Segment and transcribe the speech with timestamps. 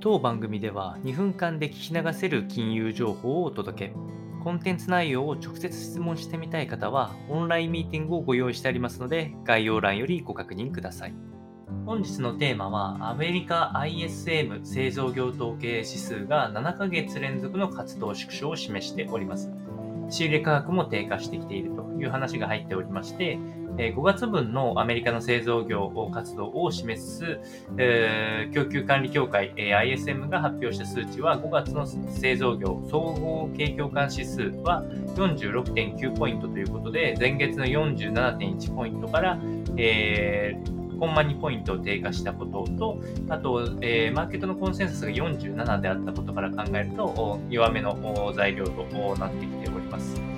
[0.00, 3.94] 当番組では2分間で聞き流せる金融情報をお届け。
[4.44, 11.14] コンテンツ内容を直接質問してみたい方は、オンラインミーティングをご用意してありますので、概要欄よりご確認ください。
[11.84, 19.50] 本日のテーマは、アメリカ ISM 製造業統計指数が7ヶ月連続の活動縮小を示しております。
[20.10, 23.38] 仕入れ価格も低下してきているという話が入っておりまして、
[23.76, 27.40] 5月分のアメリカの製造業活動を示す、
[28.52, 34.82] 供給管理協会、え ISM が発表した数値は5月の製造業総合景況感指数は
[35.14, 39.38] 46.9ポイントということで前月の47.1ポイントから、
[39.76, 40.56] え
[40.98, 48.84] コンマ2ポイントを低下したことと、あと、えー、マーケットのコンセンサスが47であったことから考えると、弱めの材料と
[49.16, 50.37] なってきております。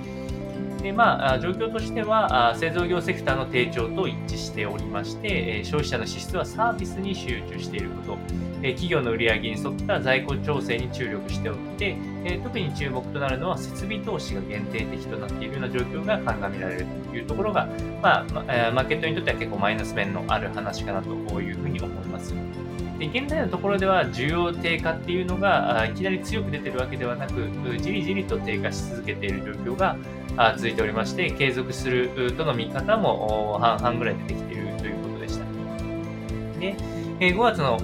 [0.81, 8.17] でまあ、状況としては、製造業セクターの低調と一致しておりまして、消費者の支出はサービスに集中していること、
[8.61, 11.95] 企業の売上に沿った在庫調整に注力しておって、
[12.43, 17.67] 特に注目となるのは設備投資が限定的となっているような状況が鑑みられるというところが、
[18.01, 18.25] まあ、
[18.73, 21.09] マーケットにとっては結構マイナス面のある話かなと
[21.41, 22.33] いうふうに思います。
[22.97, 29.95] で現在のところでは需要低下っていうのがいきなり強く出てるわけではなく、じりじりと低下し続けている状況が
[30.55, 35.45] 続いておりまして、継続するとの見方も半々ぐらい出てきているということでした。
[36.59, 36.75] で
[37.21, 37.77] 5月の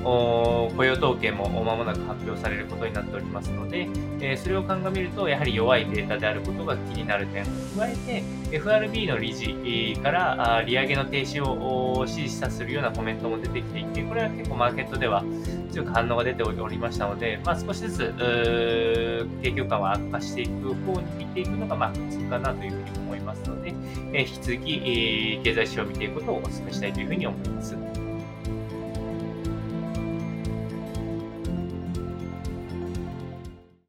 [0.76, 3.88] 雇用統計も間もなく発表されることになっておりますので、
[4.36, 7.46] それを鑑みると、やはり弱いデータであることが気になる点。
[7.78, 15.24] 加えて、FRB の理事から利上げの停止を指示するようなコメントも出てきていて、これは結構マーケットでは
[15.70, 18.14] 強く反応が出ておりましたので、まあ、少しずつ
[19.42, 23.74] 景況感は悪化していく方に見ていくのがまあ普通かなというふうに思いますので、
[24.14, 28.07] え引き続き経済指標を見ていくことをお勧めしたいというふうに思います。